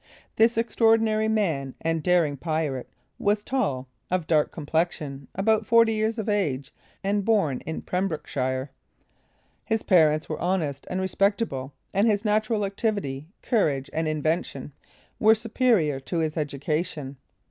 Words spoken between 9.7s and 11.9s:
parents were honest and respectable,